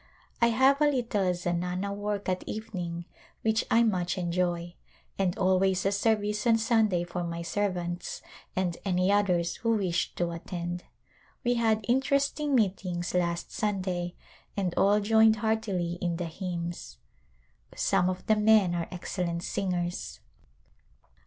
[0.41, 3.05] I have a little zanana work at evening
[3.43, 4.73] which I much enjoy,
[5.19, 8.23] and always a service on Sunday for my servants
[8.55, 10.85] and any others who wish to attend.
[11.43, 14.15] We had interest ing meetings last Sunday,
[14.57, 16.97] and all joined heartily in the hymns;
[17.75, 20.19] some of the men are excellent singers.